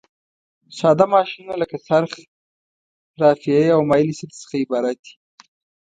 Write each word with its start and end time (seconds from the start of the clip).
ساده 0.77 1.05
ماشینونه 1.15 1.55
له 1.61 1.65
څرخ، 1.87 2.11
رافعې 3.21 3.67
او 3.75 3.79
مایلې 3.89 4.13
سطحې 4.19 4.35
څخه 4.41 4.55
عبارت 4.63 4.97
دي. 5.05 5.13